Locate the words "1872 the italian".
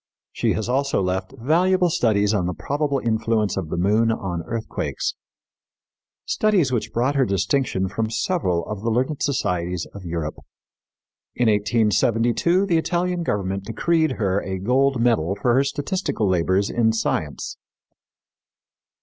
11.47-13.21